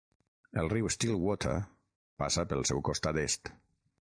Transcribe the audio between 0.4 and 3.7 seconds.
El riu Stillwater passa pel seu costat est.